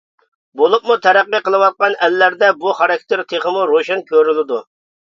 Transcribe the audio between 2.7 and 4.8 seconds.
خاراكتېر تېخىمۇ روشەن كۆرۈلىدۇ.